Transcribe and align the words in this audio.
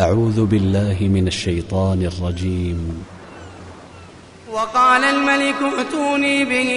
أعوذ 0.00 0.44
بالله 0.44 0.96
من 1.00 1.26
الشيطان 1.26 2.02
الرجيم. 2.02 3.04
وقال 4.52 5.04
الملك 5.04 5.54
ائتوني 5.78 6.44
به 6.44 6.72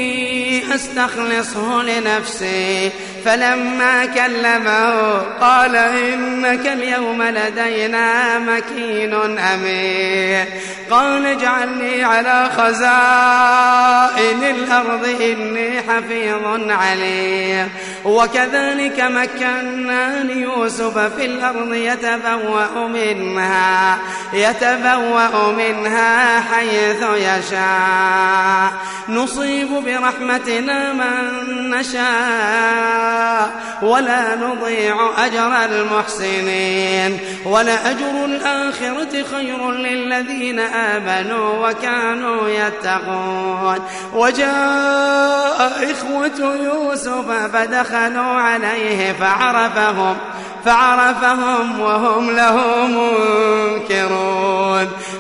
أستخلصه 0.76 1.84
لنفسي. 1.84 2.91
فلما 3.25 4.05
كلمه 4.05 5.18
قال 5.41 5.75
إنك 5.75 6.68
اليوم 6.68 7.23
لدينا 7.23 8.39
مكين 8.39 9.14
أمين. 9.38 10.46
قال 10.91 11.25
اجعلني 11.25 12.04
على 12.04 12.50
خزائن 12.57 14.43
الأرض 14.43 15.05
إني 15.21 15.82
حفيظ 15.82 16.71
عليم. 16.71 17.70
وكذلك 18.05 19.00
مكنا 19.01 20.23
ليوسف 20.23 20.97
في 20.97 21.25
الأرض 21.25 21.73
يتبوأ 21.73 22.88
منها 22.88 23.97
يتبوأ 24.33 25.51
منها 25.51 26.39
حيث 26.39 27.04
يشاء. 27.15 28.74
نصيب 29.10 29.69
برحمتنا 29.86 30.93
من 30.93 31.69
نشاء 31.69 33.52
ولا 33.81 34.36
نضيع 34.36 34.95
أجر 35.25 35.66
المحسنين. 35.66 37.19
ولأجر 37.45 38.25
الآخرة 38.25 39.23
خير 39.31 39.72
للذين 39.72 40.59
آمنوا 40.73 41.69
وكانوا 41.69 42.50
يتقون. 42.50 43.80
وجاء 44.13 45.91
إخوة 45.91 46.55
يوسف 46.55 47.31
فدخلوا 47.53 48.33
عليه 48.41 49.13
فعرفهم 49.13 50.17
فعرفهم 50.66 51.80
وهم 51.80 52.31
له 52.31 52.88
منكرون. 52.88 54.33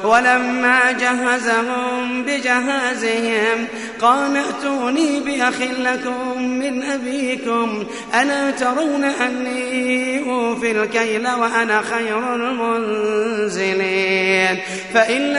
ولما 0.03 0.91
جهزهم 0.91 2.23
بجهازهم 2.23 3.67
قال 4.01 4.37
ائتوني 4.37 5.19
بأخ 5.19 5.61
لكم 5.79 6.41
من 6.41 6.83
أبيكم 6.83 7.83
ألا 8.21 8.51
ترون 8.51 9.03
أني 9.03 10.19
أوفي 10.29 10.71
الكيل 10.71 11.27
وأنا 11.27 11.81
خير 11.81 12.35
المنزلين؟ 12.35 13.93
فإن 14.93 15.37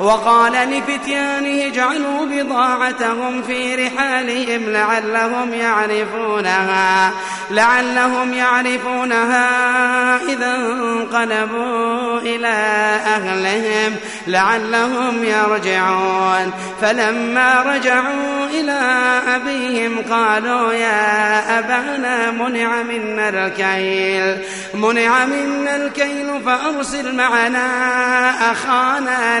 وقال 0.00 0.52
لفتيانه 0.52 1.66
اجعلوا 1.66 2.26
بضاعتهم 2.26 3.42
في 3.42 3.74
رحالهم 3.74 4.62
لعلهم 4.70 5.54
يعرفونها 5.54 7.12
لعلهم 7.50 8.34
يعرفونها 8.34 9.48
إذا 10.28 10.56
انقلبوا 10.56 12.18
إلى 12.20 12.48
أهلهم 13.06 13.96
لعلهم 14.26 15.24
يرجعون. 15.24 16.52
فلما 16.80 17.62
رجعوا 17.62 18.46
إلى 18.50 18.80
أبيهم 19.36 20.02
قالوا 20.10 20.72
يا 20.72 21.58
أبانا 21.58 22.30
منع 22.30 22.82
منا 22.82 23.28
الكيل 23.28 24.38
منع 24.74 25.24
منا 25.24 25.76
الكيل 25.76 26.42
فأرسل 26.46 27.14
معنا 27.14 27.68
أخانا 28.52 29.40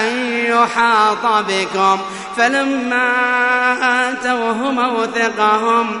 أن 0.00 0.16
يحاط 0.44 1.44
بكم 1.48 1.98
فلما 2.36 3.12
آتوه 4.10 4.70
موثقهم 4.70 6.00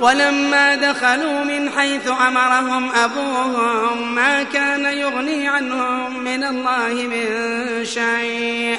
ولما 0.00 0.74
دخلوا 0.74 1.44
من 1.44 1.70
حيث 1.70 2.08
أمرهم 2.08 2.90
أبوهم 2.92 4.14
ما 4.14 4.42
كان 4.42 4.84
يغني 4.84 5.48
عنهم 5.48 6.18
من 6.24 6.44
الله 6.44 6.94
من 6.94 7.84
شيء. 7.84 8.78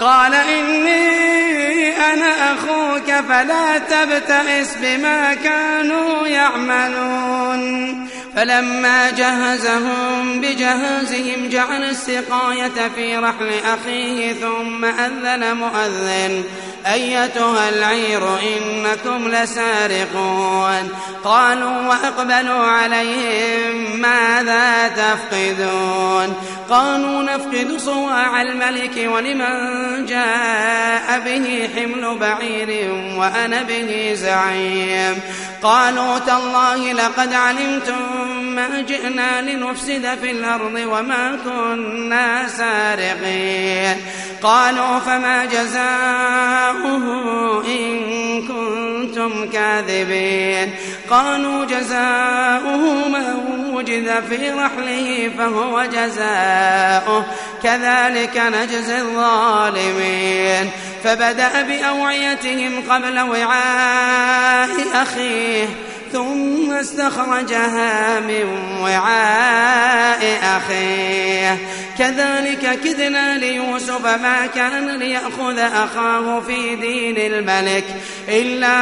قال 0.00 0.34
إني 0.34 1.96
أنا 1.96 2.54
أخوك 2.54 3.12
فلا 3.28 3.78
تبتئس 3.78 4.76
بما 4.82 5.34
كانوا 5.34 6.26
يعملون. 6.26 8.08
فلما 8.36 9.10
جهزهم 9.10 10.40
بجهازهم 10.40 11.48
جعل 11.48 11.84
السقاية 11.84 12.88
في 12.94 13.16
رحل 13.16 13.50
أخيه 13.64 14.32
ثم 14.32 14.84
أذن 14.84 15.56
مؤذن. 15.56 16.44
أيتها 16.86 17.68
العير 17.68 18.22
إنكم 18.38 19.28
لسارقون. 19.28 20.88
قالوا 21.24 21.88
وأقبلوا 21.88 22.66
عليهم 22.66 24.00
ماذا 24.00 24.88
تفقدون؟ 24.88 26.36
قالوا 26.70 27.22
نفقد 27.22 27.76
صواع 27.76 28.42
الملك 28.42 29.10
ولمن 29.12 30.06
جاء 30.06 31.20
به 31.24 31.68
حمل 31.76 32.18
بعير 32.18 32.92
وأنا 33.16 33.62
به 33.62 34.10
زعيم. 34.14 35.20
قالوا 35.62 36.18
تالله 36.18 36.92
لقد 36.92 37.34
علمتم 37.34 38.36
ما 38.42 38.80
جئنا 38.80 39.42
لنفسد 39.42 40.18
في 40.20 40.30
الأرض 40.30 40.74
وما 40.86 41.38
كنا 41.44 42.48
سارقين. 42.48 43.96
قالوا 44.42 44.98
فما 44.98 45.44
جزاؤه 45.44 47.04
إن 47.66 48.42
كنتم 48.42 49.50
كاذبين. 49.50 50.74
قالوا 51.10 51.64
جزاؤه 51.64 53.08
من 53.08 53.58
وجد 53.72 54.22
في 54.28 54.50
رحله 54.50 55.30
فهو 55.38 55.84
جزاؤه 56.58 57.24
كذلك 57.62 58.36
نجزي 58.36 58.98
الظالمين. 59.00 60.70
فبدأ 61.04 61.62
بأوعيتهم 61.62 62.82
قبل 62.90 63.20
وعاء 63.20 64.70
أخيه. 64.94 65.66
ثم 66.12 66.70
استخرجها 66.72 68.20
من 68.20 68.44
وعاء 68.82 70.38
أخيه. 70.42 71.58
كذلك 71.98 72.80
كدنا 72.84 73.38
ليوسف 73.38 74.06
ما 74.06 74.46
كان 74.54 74.96
ليأخذ 74.96 75.58
أخاه 75.58 76.40
في 76.40 76.76
دين 76.76 77.32
الملك 77.32 77.84
إلا 78.28 78.78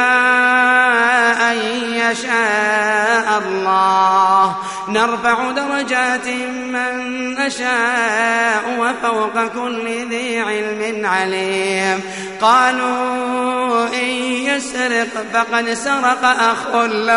أن 1.51 1.57
يشاء 1.93 3.41
الله. 3.45 4.55
نرفع 4.89 5.51
درجات 5.51 6.27
من 6.27 7.33
نشاء 7.33 8.63
وفوق 8.79 9.47
كل 9.47 10.09
ذي 10.09 10.39
علم 10.39 11.05
عليم. 11.05 12.01
قالوا 12.41 13.87
إن 13.87 14.07
يسرق 14.47 15.07
فقد 15.33 15.73
سرق 15.73 16.25
أخ 16.25 16.75
له 16.85 17.16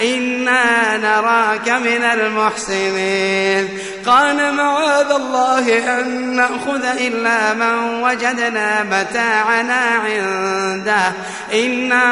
إنا 0.00 0.96
نراك 0.96 1.68
من 1.68 2.02
المحسنين 2.04 3.68
قال 4.06 4.54
معاذ 4.54 5.10
الله 5.10 5.98
أن 6.00 6.36
نأخذ 6.36 6.84
إلا 6.84 7.54
من 7.54 8.02
وجدنا 8.02 8.82
متاعنا 8.82 9.74
عنده 9.74 11.12
إنا 11.52 12.04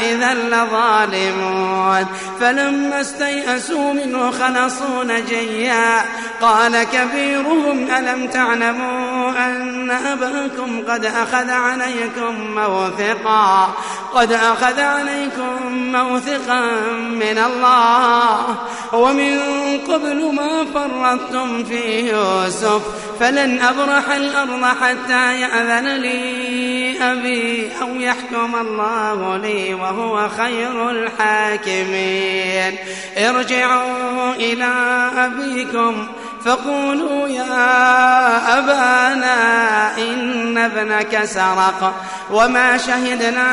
إذا 0.00 0.34
لظالمون 0.34 2.06
فلما 2.40 3.00
استيئسوا 3.00 3.92
منه 3.92 4.30
خلصوا 4.30 5.04
نجيا 5.04 6.02
قال 6.40 6.82
كبيرهم 6.82 7.90
ألم 7.90 8.26
تعلموا 8.26 9.30
أن 9.30 9.90
أباكم 9.90 10.82
قد 10.88 11.04
أخذ 11.04 11.50
عليكم 11.50 12.54
موثقا 12.54 13.74
قد 14.14 14.32
أخذ 14.32 14.80
عليكم 14.80 15.72
موثقا 15.72 16.61
من 17.10 17.38
الله. 17.38 18.56
ومن 18.92 19.40
قبل 19.88 20.32
ما 20.34 20.66
فرطتم 20.74 21.64
في 21.64 22.10
يوسف 22.10 22.82
فلن 23.20 23.60
أبرح 23.60 24.10
الأرض 24.10 24.64
حتى 24.64 25.40
يأذن 25.40 25.96
لي 25.96 27.02
أبي 27.12 27.70
أو 27.82 27.94
يحكم 27.94 28.54
الله 28.60 29.36
لي 29.36 29.74
وهو 29.74 30.28
خير 30.28 30.90
الحاكمين. 30.90 32.76
ارجعوا 33.18 34.34
إلى 34.34 34.72
أبيكم. 35.16 36.06
فقولوا 36.44 37.28
يا 37.28 38.58
أبانا 38.58 39.98
إن 39.98 40.58
ابنك 40.58 41.24
سرق 41.24 41.94
وما 42.30 42.78
شهدنا 42.78 43.46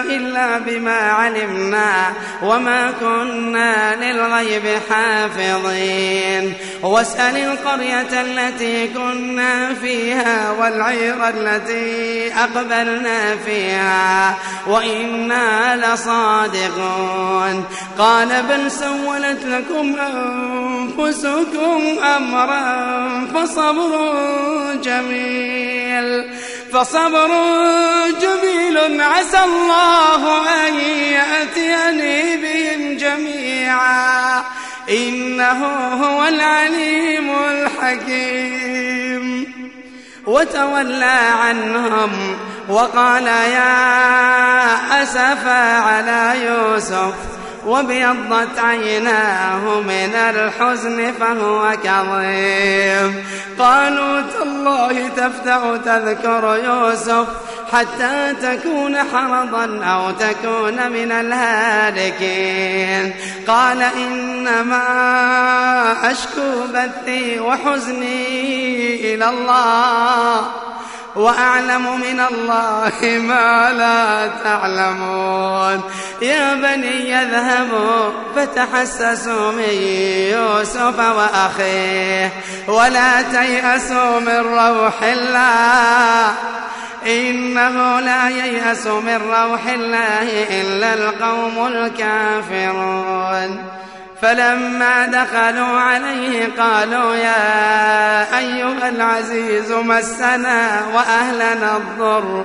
إلا 0.00 0.58
بما 0.58 0.98
علمنا 0.98 2.12
وما 2.42 2.90
كنا 3.00 3.94
للغيب 3.96 4.78
حافظين. 4.90 6.54
واسأل 6.82 7.36
القرية 7.36 8.20
التي 8.20 8.88
كنا 8.88 9.74
فيها 9.74 10.50
والعير 10.50 11.28
التي 11.28 12.32
أقبلنا 12.34 13.36
فيها 13.36 14.34
وإنا 14.66 15.76
لصادقون. 15.76 17.64
قال 17.98 18.28
بل 18.42 18.70
سولت 18.70 19.44
لكم 19.44 19.96
أنفسكم 20.98 21.80
أمرا 22.16 22.27
فصبر 23.34 24.12
جميل 24.82 26.30
فصبر 26.72 27.30
جميل. 28.20 29.00
عسى 29.00 29.38
الله 29.44 30.42
أن 30.66 30.74
يأتيني 30.90 32.36
بهم 32.36 32.96
جميعا. 32.96 34.42
إنه 34.90 35.66
هو 36.04 36.24
العليم 36.24 37.30
الحكيم. 37.50 39.28
وتولى 40.26 41.20
عنهم 41.40 42.38
وقال 42.68 43.26
يا 43.26 45.02
أسفا 45.02 45.78
على 45.78 46.34
يوسف. 46.44 47.37
وابيضت 47.68 48.58
عيناه 48.58 49.80
من 49.80 50.14
الحزن 50.14 51.12
فهو 51.12 51.76
كظيم. 51.84 53.24
قالوا 53.58 54.20
تالله 54.20 55.08
تفتأ 55.08 55.76
تذكر 55.76 56.60
يوسف 56.64 57.26
حتى 57.72 58.34
تكون 58.42 58.96
حرضا 58.96 59.84
أو 59.84 60.10
تكون 60.10 60.92
من 60.92 61.12
الهالكين. 61.12 63.14
قال 63.48 63.82
إنما 63.82 64.86
أشكو 66.10 66.66
بثي 66.74 67.40
وحزني 67.40 69.14
إلى 69.14 69.28
الله. 69.28 70.46
وأعلم 71.16 72.00
من 72.00 72.20
الله 72.20 73.18
ما 73.18 73.72
لا 73.72 74.30
تعلمون. 74.44 75.82
يا 76.22 76.54
بني 76.54 77.22
اذهبوا 77.22 78.10
فتحسسوا 78.36 79.52
من 79.52 79.72
يوسف 80.32 80.98
وأخيه 80.98 82.32
ولا 82.68 83.22
تيأسوا 83.22 84.20
من 84.20 84.36
روح 84.36 85.02
الله. 85.02 86.34
إنه 87.06 88.00
لا 88.00 88.28
ييأس 88.28 88.86
من 88.86 89.16
روح 89.16 89.66
الله 89.66 90.46
إلا 90.50 90.94
القوم 90.94 91.66
الكافرون. 91.66 93.64
فلما 94.22 95.06
دخلوا 95.06 95.80
عليه 95.80 96.48
قالوا 96.58 97.14
يا 97.14 98.38
أيها 98.38 98.88
العزيز 98.88 99.72
مسنا 99.72 100.86
وأهلنا 100.94 101.76
الضر. 101.76 102.44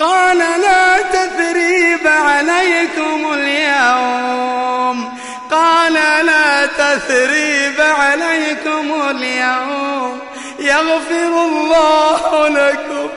قال 0.00 0.38
لا 0.38 1.02
تثريب 1.02 2.06
عليكم 2.06 3.32
اليوم. 3.32 5.18
قال 5.50 5.92
لا 6.26 6.66
تثريب 6.66 7.80
عليكم 7.80 9.10
اليوم. 9.10 10.20
يغفر 10.58 11.44
الله 11.44 12.48
لكم. 12.48 13.08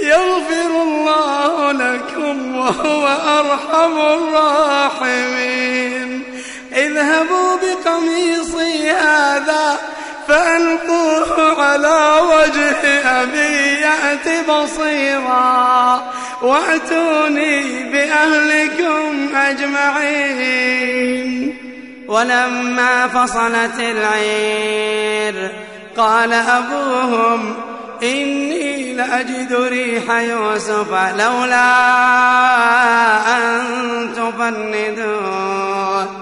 يغفر 0.00 0.82
الله 0.82 1.72
لكم 1.72 2.56
وهو 2.56 3.06
أرحم 3.40 3.98
الراحمين. 3.98 5.42
اذهبوا 6.72 7.56
بقميصي 7.56 8.90
هذا 8.90 9.78
فألقوه 10.28 11.62
على 11.62 12.20
وجه 12.20 13.00
أبي 13.22 13.61
بصيرا 14.48 16.02
وأتوني 16.42 17.82
بأهلكم 17.92 19.36
أجمعين. 19.36 21.22
ولما 22.08 23.08
فصلت 23.08 23.78
العير 23.78 25.52
قال 25.96 26.32
أبوهم 26.32 27.54
إني 28.02 28.94
لأجد 28.94 29.52
ريح 29.52 30.10
يوسف 30.10 30.92
لولا 31.18 31.76
أن 33.36 33.60
تفندون. 34.16 36.21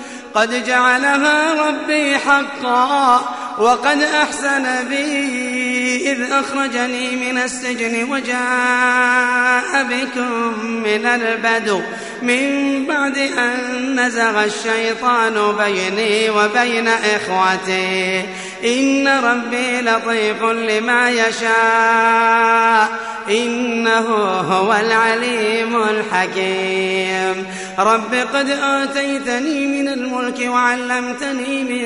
قد 0.35 0.65
جعلها 0.65 1.67
ربي 1.67 2.17
حقا 2.17 3.21
وقد 3.57 4.01
أحسن 4.01 4.87
بي 4.89 6.11
إذ 6.11 6.31
أخرجني 6.31 7.15
من 7.15 7.37
السجن 7.37 8.11
وجاء 8.11 9.83
بكم 9.83 10.65
من 10.65 11.05
البدو 11.05 11.81
من 12.21 12.85
بعد 12.85 13.17
أن 13.17 13.99
نزغ 13.99 14.43
الشيطان 14.43 15.55
بيني 15.57 16.29
وبين 16.29 16.87
إخوتي. 16.87 18.25
إن 18.65 19.07
ربي 19.07 19.81
لطيف 19.81 20.43
لما 20.43 21.09
يشاء. 21.09 22.89
إنه 23.29 24.07
هو 24.39 24.73
العليم 24.73 25.83
الحكيم. 25.83 27.45
رب 27.79 28.15
قد 28.33 28.49
آتيتني 28.49 29.67
من 29.67 29.87
الملك 29.87 30.39
وعلمتني 30.47 31.63
من 31.63 31.85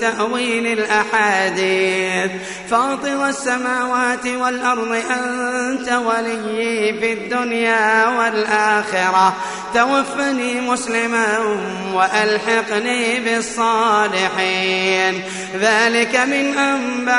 تأويل 0.00 0.66
الأحاديث 0.66 0.93
فاطر 2.70 3.28
السماوات 3.28 4.26
والأرض 4.26 5.02
أنت 5.10 5.88
ولي 5.88 6.94
في 7.00 7.12
الدنيا 7.12 8.08
والآخرة. 8.08 9.36
توفني 9.74 10.60
مسلما 10.60 11.38
وألحقني 11.94 13.20
بالصالحين. 13.20 15.22
ذلك 15.60 16.16
من 16.16 16.58
أنباء 16.58 17.14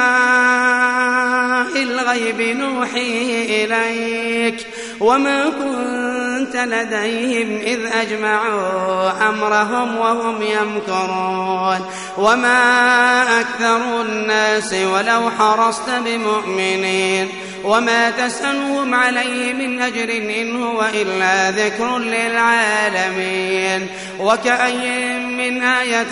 الغيب 1.84 2.42
نوحيه 2.42 3.66
إليك. 3.66 4.68
وما 5.00 5.50
كنت 5.50 6.35
لديهم 6.54 7.58
إذ 7.58 7.80
أجمعوا 7.86 9.30
أمرهم 9.30 9.98
وهم 9.98 10.42
يمكرون. 10.42 11.80
وما 12.18 13.22
أكثر 13.40 14.02
الناس 14.02 14.74
ولو 14.74 15.30
حرصت 15.40 15.90
بمؤمنين. 15.90 17.30
وما 17.64 18.10
تسألهم 18.10 18.94
عليه 18.94 19.54
من 19.54 19.82
أجر 19.82 20.10
إن 20.14 20.64
هو 20.64 20.86
إلا 20.94 21.52
ذكر 21.52 21.98
للعالمين. 21.98 23.88
وكأي 24.20 25.20
من 25.20 25.64
آية 25.64 26.04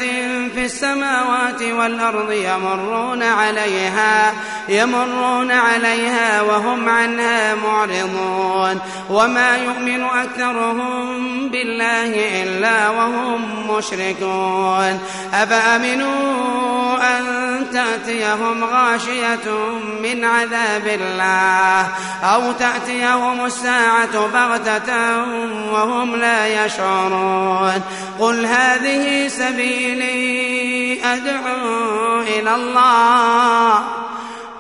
في 0.56 0.66
السماوات 0.66 1.62
والأرض 1.62 2.32
يمرون 2.32 3.24
عليها 3.24 4.34
يمرون 4.70 5.52
عليها 5.52 6.42
وهم 6.42 6.90
عنها 6.90 7.56
معرضون. 7.56 8.80
وما 9.10 9.58
يؤمن 9.58 10.04
أكثرهم 10.24 11.50
بالله 11.50 12.44
إلا 12.44 12.90
وهم 12.90 13.72
مشركون. 13.72 15.00
أفأمنوا 15.34 16.98
أن 17.18 17.24
تأتيهم 17.74 18.64
غاشية 18.64 19.52
من 20.04 20.26
عذاب 20.26 20.88
الله؟ 20.88 21.88
أو 22.24 22.52
تأتيهم 22.52 23.46
الساعة 23.46 24.28
بغتة 24.28 25.18
وهم 25.72 26.16
لا 26.16 26.66
يشعرون؟ 26.66 27.82
قل 28.20 28.46
هذه 28.46 29.28
سبيلي 29.28 31.00
أدعو 31.04 32.22
إلى 32.22 32.56
الله. 32.56 33.84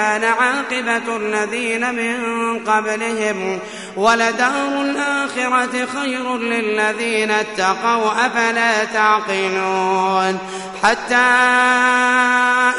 كان 0.00 0.24
عاقبة 0.24 1.16
الذين 1.16 1.94
من 1.94 2.18
قبلهم 2.64 3.58
ولدار 3.96 4.80
الآخرة 4.80 5.86
خير 5.86 6.36
للذين 6.36 7.30
اتقوا 7.30 8.26
أفلا 8.26 8.84
تعقلون؟ 8.84 10.38
حتى 10.82 11.14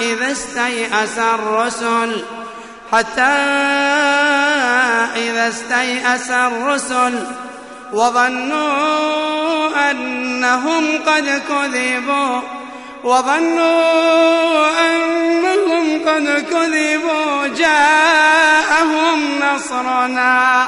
إذا 0.01 0.31
استيأس 0.31 1.17
الرسل 1.17 2.23
حتى 2.91 3.21
إذا 5.15 5.47
استيأس 5.47 6.29
الرسل 6.29 7.27
وظنوا 7.93 9.91
أنهم 9.91 10.97
قد 11.07 11.41
كذبوا. 11.49 12.60
وظنوا 13.03 14.67
أنهم 14.87 16.01
قد 16.09 16.45
كذبوا 16.51 17.47
جاءهم 17.47 19.39
نصرنا 19.39 20.67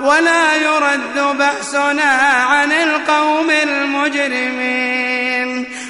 ولا 0.00 0.56
يرد 0.56 1.36
بأسنا 1.38 2.12
عن 2.50 2.72
القوم 2.72 3.50
المجرمين. 3.50 5.23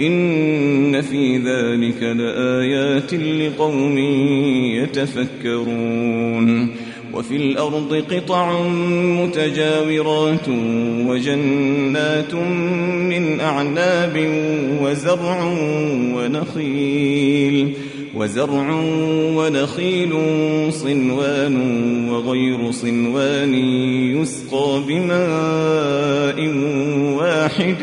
إن 0.00 1.00
في 1.00 1.36
ذلك 1.36 2.02
لآيات 2.02 3.14
لقوم 3.14 3.98
يتفكرون 4.82 6.68
وفي 7.14 7.36
الأرض 7.36 8.04
قطع 8.10 8.62
متجاورات 9.22 10.48
وجنات 11.08 12.34
من 12.34 13.40
أعناب 13.40 14.28
وزرع 14.82 15.54
ونخيل 16.14 17.74
وزرع 18.14 18.80
ونخيل 19.36 20.14
صنوان 20.72 21.56
وغير 22.08 22.70
صنوان 22.70 23.54
يسقى 24.16 24.82
بماء 24.88 26.48
واحد 27.18 27.82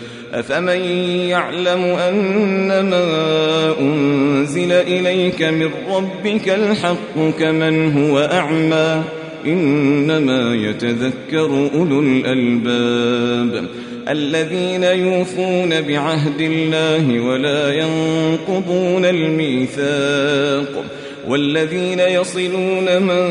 أفمن 0.33 0.81
يعلم 1.29 1.83
أن 1.83 2.89
ما 2.89 3.79
أنزل 3.79 4.71
إليك 4.71 5.43
من 5.43 5.69
ربك 5.89 6.49
الحق 6.49 7.39
كمن 7.39 7.97
هو 7.97 8.19
أعمى 8.19 9.03
إنما 9.45 10.55
يتذكر 10.55 11.69
أولو 11.75 11.99
الألباب 11.99 13.67
الذين 14.09 14.83
يوفون 14.83 15.81
بعهد 15.81 16.41
الله 16.41 17.19
ولا 17.19 17.73
ينقضون 17.73 19.05
الميثاق 19.05 20.85
والذين 21.27 21.99
يصلون 21.99 22.97
ما 22.97 23.23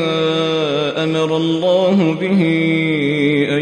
أمر 1.03 1.37
الله 1.37 2.13
به 2.21 2.41
أن 3.49 3.61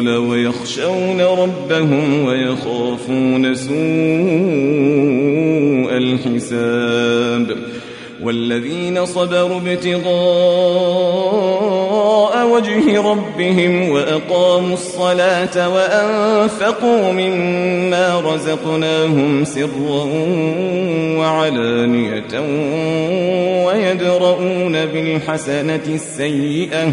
يوصل 0.00 0.16
ويخشون 0.16 1.20
ربهم 1.20 2.24
ويخافون 2.24 3.54
سوء 3.54 3.74
الحساب 5.96 7.56
والذين 8.22 9.06
صبروا 9.06 9.60
ابتغاء 9.60 10.10
وجه 12.46 13.02
ربهم 13.02 13.90
وأقاموا 13.90 14.74
الصلاة 14.74 15.68
وأنفقوا 15.68 17.12
مما 17.12 18.20
رزقناهم 18.20 19.44
سرا 19.44 20.04
وعلانية 21.18 22.40
ويدرؤون 23.66 24.86
بالحسنة 24.86 25.84
السيئة 25.88 26.92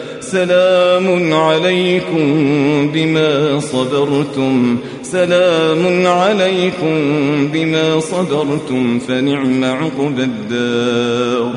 سلام 0.31 1.33
عليكم 1.33 2.27
بما 2.93 3.59
صبرتم. 3.59 4.77
سلام 5.03 6.07
عليكم 6.07 6.97
بما 7.53 7.99
صبرتم 7.99 8.99
فنعم 8.99 9.63
عقب 9.63 10.19
الدار. 10.19 11.53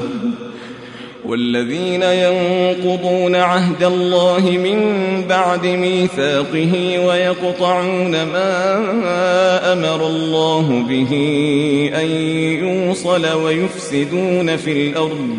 والذين 1.24 2.02
ينقضون 2.02 3.34
عهد 3.34 3.82
الله 3.82 4.50
من 4.64 4.78
بعد 5.28 5.66
ميثاقه 5.66 6.98
ويقطعون 7.06 8.10
ما 8.10 8.52
أمر 9.72 10.06
الله 10.06 10.84
به 10.88 11.12
أن 11.94 12.06
يوصل 12.64 13.26
ويفسدون 13.26 14.56
في 14.56 14.72
الأرض. 14.72 15.38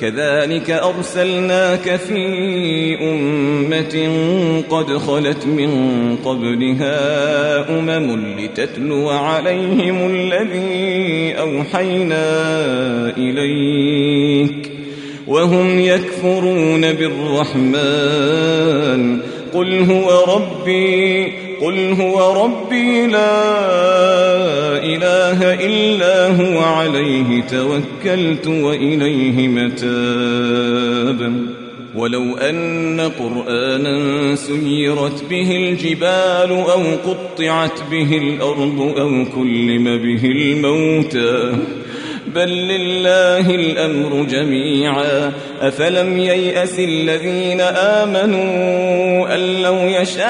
كذلك 0.00 0.70
أرسلناك 0.70 1.96
في 1.96 2.18
أمة 3.00 4.12
قد 4.70 4.96
خلت 4.96 5.46
من 5.46 5.70
قبلها 6.24 6.98
أمم 7.78 8.36
لتتلو 8.38 9.08
عليهم 9.08 10.10
الذي 10.10 11.34
أوحينا 11.38 12.26
إليك 13.16 14.72
وهم 15.26 15.80
يكفرون 15.80 16.92
بالرحمن 16.92 18.56
قل 19.54 19.90
هو 19.90 20.24
ربي 20.36 21.45
قل 21.60 21.92
هو 22.00 22.44
ربي 22.44 23.06
لا 23.06 23.46
إله 24.84 25.54
إلا 25.54 26.26
هو 26.28 26.58
عليه 26.58 27.42
توكلت 27.42 28.46
وإليه 28.46 29.48
متاب. 29.48 31.32
ولو 31.94 32.36
أن 32.36 33.00
قرآنا 33.00 34.34
سيرت 34.34 35.24
به 35.30 35.56
الجبال 35.56 36.50
أو 36.50 36.82
قطعت 37.06 37.78
به 37.90 38.18
الأرض 38.18 38.94
أو 38.98 39.24
كلم 39.34 39.84
به 39.84 40.24
الموتى. 40.24 41.52
بل 42.34 42.48
لله 42.48 43.50
الأمر 43.54 44.24
جميعا 44.24 45.32
أفلم 45.60 46.18
ييأس 46.18 46.78
الذين 46.78 47.60
آمنوا 47.60 49.34
أن 49.34 49.62
لو 49.62 49.76
يشاء 49.76 50.26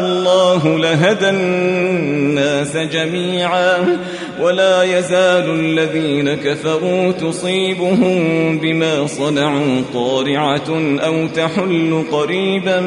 الله 0.00 0.78
لهدى 0.78 1.28
الناس 1.28 2.76
جميعا 2.76 3.98
ولا 4.40 4.82
يزال 4.82 5.50
الذين 5.50 6.34
كفروا 6.34 7.12
تصيبهم 7.12 8.58
بما 8.58 9.06
صنعوا 9.06 9.82
طارعة 9.94 10.98
أو 11.00 11.26
تحل 11.26 12.04
قريبا 12.12 12.80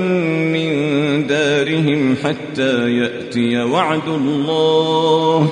من 0.53 1.27
دارهم 1.27 2.15
حتى 2.23 2.97
يأتي 2.97 3.63
وعد 3.63 4.07
الله 4.07 5.51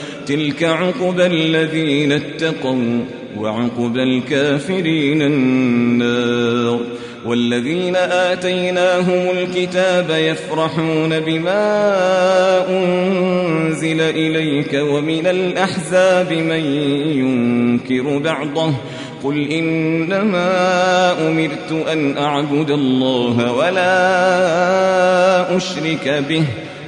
تلك 0.25 0.63
عقبى 0.63 1.25
الذين 1.25 2.11
اتقوا 2.11 3.05
وعقبى 3.37 4.03
الكافرين 4.03 5.21
النار 5.21 6.79
والذين 7.25 7.95
آتيناهم 7.95 9.37
الكتاب 9.37 10.09
يفرحون 10.09 11.19
بما 11.19 11.59
أنزل 12.69 14.01
إليك 14.01 14.73
ومن 14.73 15.27
الأحزاب 15.27 16.33
من 16.33 16.65
ينكر 17.11 18.17
بعضه 18.17 18.73
قل 19.23 19.51
إنما 19.51 20.47
أمرت 21.27 21.87
أن 21.91 22.17
أعبد 22.17 22.71
الله 22.71 23.53
ولا 23.53 23.97
أشرك 25.57 26.23
به 26.29 26.43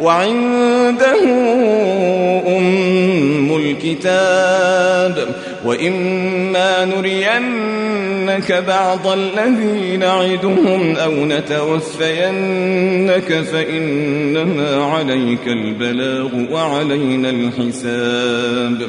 وعنده 0.00 1.22
أم 2.56 3.56
الكتاب 3.56 5.28
وإما 5.64 6.84
نرينك 6.84 8.52
بعض 8.52 9.06
الذي 9.06 9.96
نعدهم 9.96 10.96
أو 10.96 11.12
نتوفينك 11.24 12.62
فإنما 13.52 14.84
عليك 14.84 15.46
البلاغ 15.46 16.52
وعلينا 16.52 17.30
الحساب. 17.30 18.88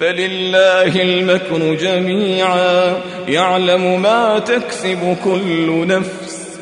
فلله 0.00 1.02
المكر 1.02 1.74
جميعا. 1.74 2.96
يعلم 3.28 4.02
ما 4.02 4.38
تكسب 4.38 5.16
كل 5.24 5.86
نفس. 5.86 6.58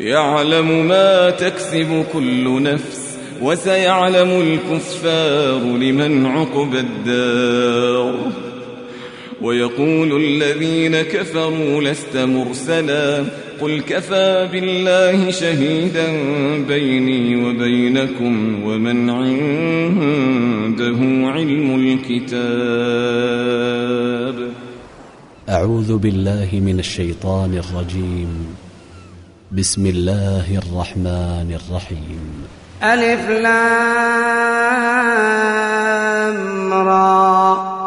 يعلم 0.00 0.88
ما 0.88 1.30
تكسب 1.30 2.04
كل 2.12 2.62
نفس. 2.62 3.18
وسيعلم 3.42 4.58
الكفار 4.70 5.58
لمن 5.58 6.26
عقب 6.26 6.74
الدار. 6.74 8.49
ويقول 9.42 10.24
الذين 10.24 11.02
كفروا 11.02 11.82
لست 11.82 12.16
مرسلا 12.16 13.24
قل 13.60 13.80
كفى 13.80 14.48
بالله 14.52 15.30
شهيدا 15.30 16.12
بيني 16.68 17.44
وبينكم 17.44 18.64
ومن 18.64 19.10
عنده 19.10 20.98
علم 21.30 21.74
الكتاب. 21.74 22.80
أعوذ 25.48 25.96
بالله 25.96 26.48
من 26.52 26.78
الشيطان 26.78 27.54
الرجيم. 27.54 28.56
بسم 29.52 29.86
الله 29.86 30.58
الرحمن 30.58 31.58
الرحيم. 31.60 32.44
ألف 32.82 33.30
لام 33.30 33.52
را. 36.72 37.79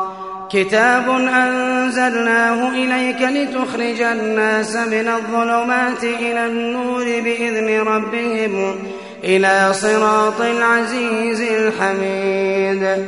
كتاب 0.54 1.10
أنزلناه 1.10 2.70
إليك 2.70 3.22
لتخرج 3.22 4.02
الناس 4.02 4.76
من 4.76 5.08
الظلمات 5.08 6.04
إلى 6.04 6.46
النور 6.46 7.04
بإذن 7.04 7.80
ربهم 7.80 8.76
إلى 9.24 9.74
صراط 9.74 10.42
العزيز 10.42 11.42
الحميد. 11.42 13.08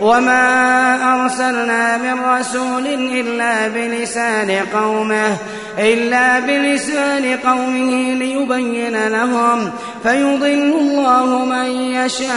وما 0.00 0.94
أرسلنا 1.14 1.96
من 1.96 2.20
رسول 2.24 2.86
إلا 2.86 3.68
بلسان 3.68 4.50
قومه 4.74 5.36
إلا 5.78 6.38
بلسان 6.38 7.36
قومه 7.36 8.14
ليبين 8.14 9.08
لهم 9.08 9.70
فيضل 10.02 10.72
الله 10.80 11.44
من 11.44 11.66
يشاء 11.94 12.28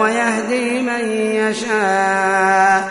ويهدي 0.00 0.82
من 0.82 1.10
يشاء. 1.10 2.90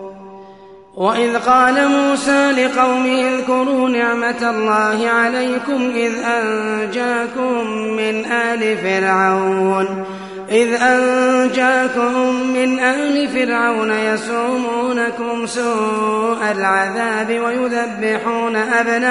وإذ 0.95 1.37
قال 1.37 1.87
موسى 1.87 2.51
لقومه 2.51 3.21
اذكروا 3.21 3.89
نعمة 3.89 4.49
الله 4.49 5.09
عليكم 5.09 5.91
إذ 5.95 6.11
أنجاكم 6.23 7.67
من 7.71 8.25
آل 8.25 8.77
فرعون. 8.77 10.05
إذ 10.51 10.73
أنجاكم 10.73 12.33
من 12.53 12.79
آل 12.79 13.27
فرعون 13.27 13.91
يسومونكم 13.91 15.45
سوء 15.45 16.51
العذاب 16.51 17.39
ويذبحون 17.39 18.55
أبناءكم 18.55 19.05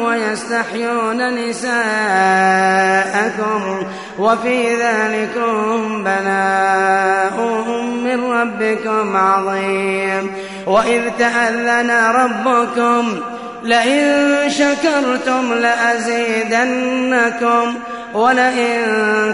ويستحيون 0.00 1.34
نساءكم 1.48 1.82
وفي 4.18 4.74
ذلكم 4.74 6.04
بلاء 6.04 7.40
من 8.04 8.24
ربكم 8.24 9.16
عظيم. 9.16 10.32
وإذ 10.66 11.02
تأذن 11.18 11.90
ربكم 11.90 13.20
لئن 13.62 14.26
شكرتم 14.48 15.54
لأزيدنكم. 15.54 16.86
ولئن 18.16 18.82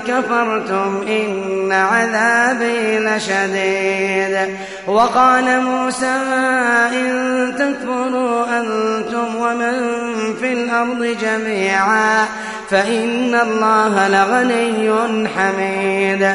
كفرتم 0.08 1.04
إن 1.08 1.72
عذابي 1.72 2.98
لشديد. 2.98 4.56
وقال 4.86 5.60
موسى 5.60 6.16
إن 6.92 7.08
تكفروا 7.58 8.60
أنتم 8.60 9.36
ومن 9.36 9.74
في 10.40 10.52
الأرض 10.52 11.16
جميعا 11.22 12.26
فإن 12.70 13.34
الله 13.34 14.08
لغني 14.08 14.92
حميد. 15.28 16.34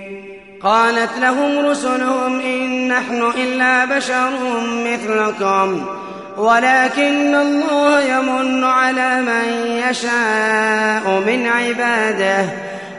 قالت 0.63 1.09
لهم 1.19 1.65
رسلهم 1.65 2.39
إن 2.39 2.87
نحن 2.87 3.31
إلا 3.37 3.85
بشر 3.85 4.31
مثلكم 4.85 5.85
ولكن 6.37 7.35
الله 7.35 8.01
يمن 8.01 8.63
على 8.63 9.21
من 9.21 9.67
يشاء 9.89 11.23
من 11.27 11.47
عباده. 11.47 12.45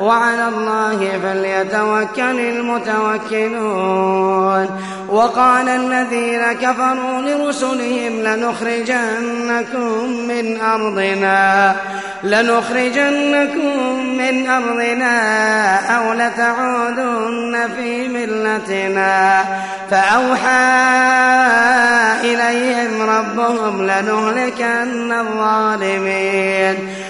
وعلى 0.00 0.48
الله 0.48 1.18
فليتوكل 1.22 2.40
المتوكلون. 2.40 3.86
وقال 5.08 5.68
الذين 5.68 6.52
كفروا 6.52 7.22
لرسلهم 7.22 8.22
لنخرجنكم 8.22 10.08
من 10.28 10.60
أرضنا 10.60 11.76
لنخرجنكم 12.22 14.06
من 14.18 14.50
أرضنا 14.50 15.16
أو 15.96 16.12
لتعودن 16.12 17.68
في 17.76 18.08
ملتنا. 18.08 19.44
فأوحى 19.90 20.76
إليهم 22.20 23.02
ربهم 23.02 23.82
لنهلكن 23.82 25.12
الظالمين. 25.12 26.76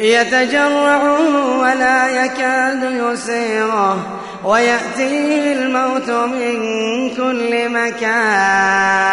يتجرع 0.00 1.02
ولا 1.60 2.24
يكاد 2.24 2.82
يسيره 2.82 3.98
ويأتيه 4.44 5.52
الموت 5.52 6.10
من 6.10 6.56
كل 7.16 7.68
مكان. 7.68 9.08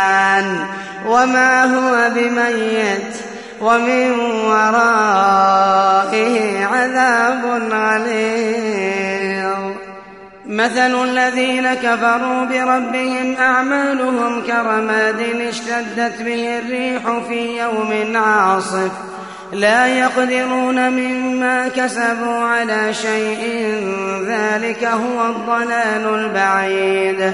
وما 1.08 1.64
هو 1.64 2.10
بميت 2.16 3.16
ومن 3.62 4.12
ورائه 4.46 5.86
عذاب 6.66 7.46
غليظ 7.72 9.06
مثل 10.46 11.04
الذين 11.04 11.74
كفروا 11.74 12.46
بربهم 12.46 13.36
أعمالهم 13.40 14.42
كرماد 14.42 15.20
اشتدت 15.50 16.22
به 16.22 16.60
الريح 16.60 17.02
في 17.28 17.60
يوم 17.60 18.18
عاصف. 18.18 18.92
لا 19.56 19.88
يقدرون 19.88 20.90
مما 20.90 21.68
كسبوا 21.68 22.40
على 22.40 22.94
شيء. 22.94 23.74
ذلك 24.28 24.84
هو 24.84 25.26
الضلال 25.26 26.16
البعيد. 26.16 27.34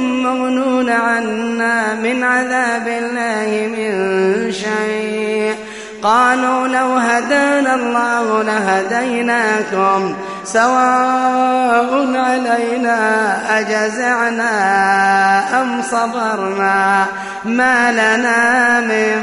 مغنون 0.00 0.90
عنا 0.90 1.94
من 1.94 2.24
عذاب 2.24 2.88
الله 2.88 3.68
من 3.76 3.92
شيء. 4.52 5.54
قالوا 6.02 6.68
لو 6.68 6.92
هدانا 6.92 7.74
الله 7.74 8.42
لهديناكم 8.42 10.14
سواء 10.44 12.16
علينا 12.16 13.00
أجزعنا 13.58 14.52
أم 15.62 15.82
صبرنا. 15.82 17.06
ما 17.44 17.92
لنا 17.92 18.80
من 18.80 19.18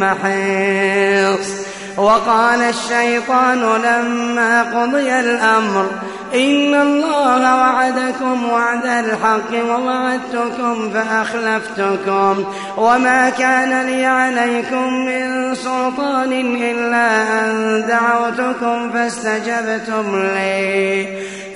محيص. 0.00 1.48
وقال 1.96 2.62
الشيطان 2.62 3.60
لما 3.60 4.62
قضي 4.62 5.20
الأمر 5.20 5.86
إن 6.34 6.74
الله 6.74 7.56
وعدكم 7.56 8.48
وعد 8.48 8.86
الحق 8.86 9.64
ووعدتكم 9.68 10.90
فأخلفتكم 10.94 12.44
وما 12.76 13.30
كان 13.30 13.86
لي 13.86 14.06
عليكم 14.06 14.92
من 14.94 15.54
سلطان 15.54 16.32
إلا 16.56 17.22
أن 17.44 17.84
دعوتكم 17.88 18.90
فاستجبتم 18.90 20.22
لي. 20.22 21.06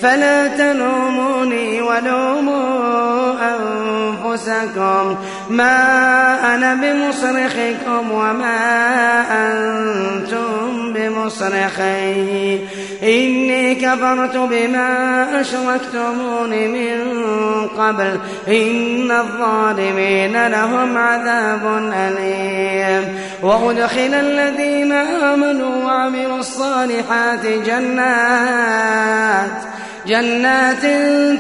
فلا 0.01 0.47
تلوموني 0.47 1.83
ولوموا 1.83 3.35
أنفسكم. 3.43 5.17
ما 5.51 6.55
أنا 6.55 6.75
بمصرخكم 6.75 8.13
وما 8.13 8.59
أنتم 9.31 10.93
بمصرخي. 10.93 12.61
إني 13.03 13.75
كفرت 13.75 14.37
بما 14.67 15.41
أشركتمون 15.41 16.51
من 16.51 16.99
قبل 17.79 18.19
إن 18.49 19.11
الظالمين 19.11 20.47
لهم 20.47 20.99
عذاب 20.99 21.93
أليم. 21.95 23.19
وأدخل 23.43 24.15
الذين 24.15 24.93
آمنوا 24.93 25.85
وعملوا 25.85 26.39
الصالحات 26.39 27.47
جنات 27.47 29.51
جنات 30.07 30.83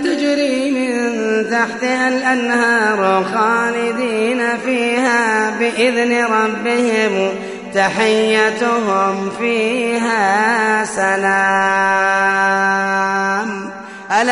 تجري 0.04 0.70
من 0.70 1.02
تحتها 1.50 2.08
الأنهار 2.08 3.24
خالدين 3.34 4.42
فيها 4.64 5.50
بإذن 5.50 6.24
ربهم 6.24 7.30
تحيتهم 7.74 9.30
فيها 9.38 10.84
سلام. 10.84 11.91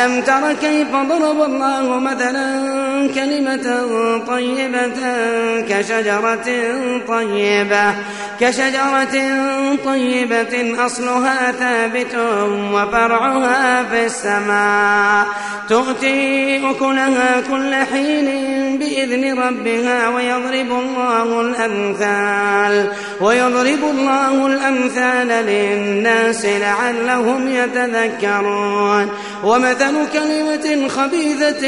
ألم 0.01 0.21
تر 0.21 0.53
كيف 0.53 0.91
ضرب 0.91 1.41
الله 1.41 1.99
مثلا 1.99 2.90
كلمة 3.07 3.67
طيبة 4.27 4.97
كشجرة 5.69 6.47
طيبة 7.07 7.95
كشجرة 8.39 9.15
طيبة 9.85 10.85
أصلها 10.85 11.51
ثابت 11.51 12.15
وفرعها 12.73 13.83
في 13.83 14.05
السماء. 14.05 15.25
تؤتي 15.69 16.69
أكلها 16.69 17.41
كل 17.51 17.73
حين 17.75 18.27
بإذن 18.79 19.39
ربها 19.39 20.09
ويضرب 20.09 20.71
الله 20.71 21.41
الأمثال 21.41 22.91
ويضرب 23.21 23.83
الله 23.83 24.47
الأمثال 24.47 25.27
للناس 25.27 26.45
لعلهم 26.45 27.47
يتذكرون. 27.47 29.09
ومثل 29.43 29.95
كلمة 30.13 30.87
خبيثة 30.87 31.63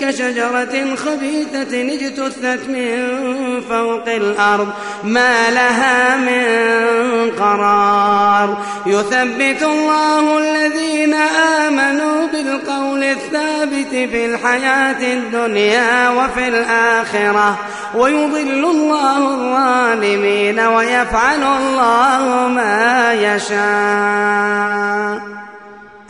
كشجرة 0.00 0.53
خبيثة 0.96 1.94
اجتثت 1.94 2.68
من 2.68 3.20
فوق 3.68 4.08
الأرض 4.08 4.68
ما 5.04 5.50
لها 5.50 6.16
من 6.16 6.44
قرار. 7.30 8.58
يثبت 8.86 9.62
الله 9.62 10.38
الذين 10.38 11.14
آمنوا 11.64 12.26
بالقول 12.26 13.04
الثابت 13.04 13.90
في 13.90 14.26
الحياة 14.26 15.12
الدنيا 15.14 16.08
وفي 16.10 16.48
الآخرة 16.48 17.58
ويضل 17.94 18.64
الله 18.64 19.34
الظالمين 19.34 20.60
ويفعل 20.60 21.42
الله 21.42 22.48
ما 22.48 23.12
يشاء. 23.12 24.74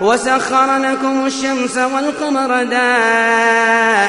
وسخر 0.00 0.76
لكم 0.76 1.26
الشمس 1.26 1.76
والقمر 1.76 2.62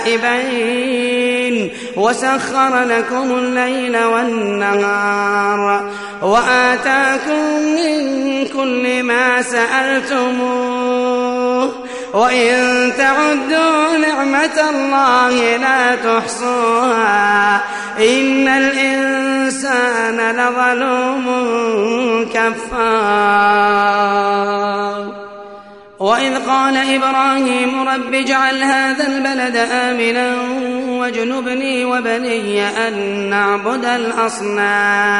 دائبين 0.05 1.69
وسخر 1.95 2.83
لكم 2.83 3.31
الليل 3.31 3.97
والنهار 4.03 5.89
وآتاكم 6.21 7.59
من 7.75 8.45
كل 8.47 9.03
ما 9.03 9.41
سألتموه 9.41 10.89
وإن 12.13 12.91
تعدوا 12.97 13.97
نعمة 13.97 14.69
الله 14.69 15.57
لا 15.57 15.95
تحصوها 15.95 17.55
إن 17.99 18.47
الإنسان 18.47 20.17
لظلوم 20.35 21.25
كفار. 22.33 23.99
وإذ 25.99 26.45
قال 26.47 26.77
إبراهيم 26.77 27.87
رب 27.87 28.13
اجعل 28.13 28.63
هذا 28.63 29.07
البلد 29.07 29.55
آمنا 29.71 30.35
واجنبني 30.89 31.85
وبني 31.85 32.67
أن 32.87 32.93
نعبد 33.29 33.85
الأصنام. 33.85 35.19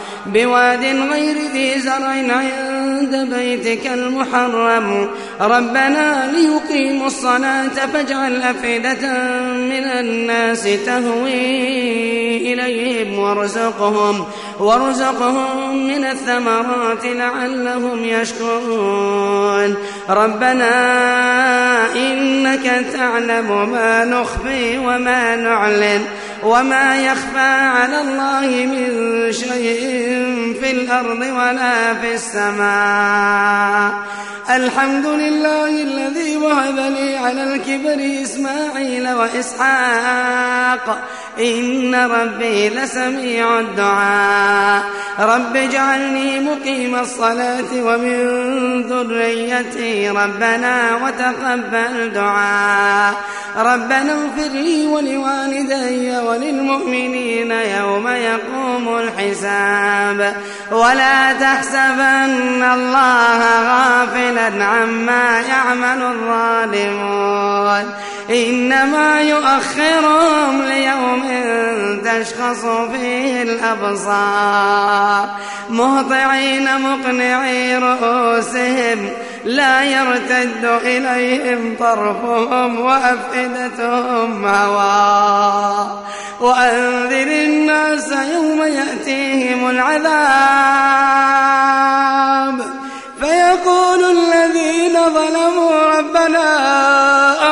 بواد 0.33 0.83
غير 1.11 1.35
ذي 1.53 1.79
زرع 1.79 2.13
عند 2.31 3.15
بيتك 3.33 3.87
المحرم. 3.87 5.09
ربنا 5.41 6.31
ليقيموا 6.31 7.07
الصلاة 7.07 7.67
فاجعل 7.93 8.41
أفئدة 8.41 9.13
من 9.53 9.83
الناس 9.83 10.63
تهوي 10.85 12.53
إليهم 12.53 13.19
وارزقهم 13.19 14.25
وارزقهم 14.59 15.87
من 15.87 16.05
الثمرات 16.05 17.05
لعلهم 17.05 18.05
يشكرون. 18.05 19.75
ربنا 20.09 20.75
إنك 21.95 22.85
تعلم 22.93 23.71
ما 23.71 24.05
نخفي 24.05 24.77
وما 24.77 25.35
نعلن. 25.35 26.01
وما 26.43 26.97
يخفى 26.97 27.39
على 27.39 28.01
الله 28.01 28.65
من 28.65 28.87
شيء 29.31 29.79
في 30.61 30.71
الأرض 30.71 31.19
ولا 31.19 31.93
في 31.93 32.13
السماء. 32.13 33.91
الحمد 34.49 35.05
لله 35.05 35.69
الذي 35.69 36.37
وهب 36.37 36.75
لي 36.75 37.17
على 37.17 37.43
الكبر 37.43 38.23
إسماعيل 38.23 39.13
وإسحاق. 39.13 40.99
إن 41.39 41.95
ربي 41.95 42.69
لسميع 42.69 43.59
الدعاء. 43.59 44.83
رب 45.19 45.55
اجعلني 45.55 46.39
مقيم 46.39 46.95
الصلاة 46.95 47.71
ومن 47.73 48.81
ذريتي 48.81 50.09
ربنا 50.09 50.95
وتقبل 50.95 52.11
دعاء. 52.13 53.13
ربنا 53.57 54.13
اغفر 54.13 54.53
لي 54.53 54.85
ولوالدي 54.85 56.17
وللمؤمنين 56.31 57.51
يوم 57.51 58.07
يقوم 58.07 58.97
الحساب. 58.97 60.35
ولا 60.71 61.33
تحسبن 61.33 62.63
الله 62.73 63.39
غافلا 63.61 64.65
عما 64.65 65.39
يعمل 65.39 66.03
الظالمون. 66.03 67.91
إنما 68.29 69.21
يؤخرهم 69.21 70.61
ليوم 70.61 71.23
تشخص 72.05 72.65
فيه 72.91 73.43
الأبصار. 73.43 75.29
مهطعين 75.69 76.81
مقنعي 76.81 77.77
رؤوسهم 77.77 79.09
لا 79.45 79.83
يرتد 79.83 80.65
إليهم 80.83 81.75
طرفهم 81.79 82.79
وأفئدتهم 82.79 84.45
هواء 84.45 86.03
وأنذر 86.41 87.27
الناس 87.27 88.11
يوم 88.11 88.63
يأتيهم 88.63 89.69
العذاب. 89.69 90.01
فيقول 93.19 94.17
الذين 94.17 94.93
ظلموا 94.93 95.97
ربنا 95.97 96.47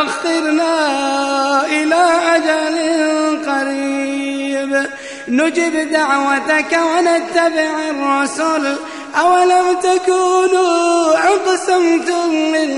أخرنا 0.01 0.75
إلى 1.65 2.05
أجل 2.35 2.75
قريب. 3.49 4.85
نجب 5.27 5.91
دعوتك 5.91 6.71
ونتبع 6.73 7.71
الرسل. 7.89 8.75
أولم 9.19 9.77
تكونوا 9.83 11.13
أقسمتم 11.13 12.29
من 12.51 12.69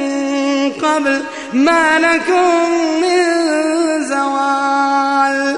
قبل 0.72 1.24
ما 1.54 2.00
لكم 2.00 2.70
من 3.02 3.24
زوال 4.04 5.58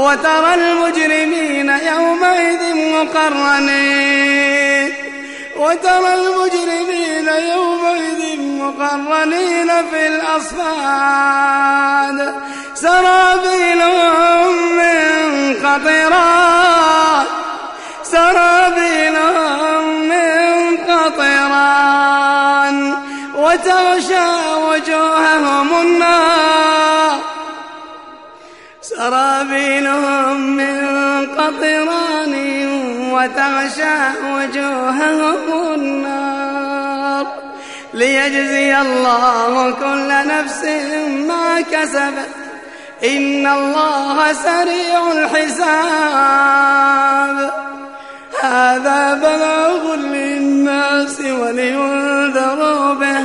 وترى 0.00 0.54
المجرمين 0.54 1.68
يومئذ 1.68 2.74
مقرنين. 2.74 4.92
وترى 5.56 6.14
المجرمين 6.14 7.28
يومئذ 7.52 8.40
مقرنين 8.40 9.70
في 9.90 10.06
الأصفاد. 10.06 12.18
سرابيلهم 12.74 14.52
من 14.76 15.54
قطران 15.64 17.24
سرابيلهم 18.02 19.84
من 20.08 20.76
قطران. 20.90 22.76
وتغشى 23.34 24.28
وجوههم 24.56 25.68
النار. 25.82 26.39
سرابيلهم 29.00 30.56
من 30.56 30.76
قطران 31.26 32.34
وتغشى 33.12 33.98
وجوههم 34.34 35.74
النار 35.74 37.26
ليجزي 37.94 38.80
الله 38.80 39.70
كل 39.70 40.08
نفس 40.28 40.64
ما 41.28 41.60
كسبت. 41.60 42.28
إن 43.04 43.46
الله 43.46 44.32
سريع 44.32 45.12
الحساب. 45.12 46.30
هذا 48.42 49.14
بلاغ 49.14 49.94
للناس 49.94 51.20
ولينذروا 51.20 52.94
به. 52.94 53.24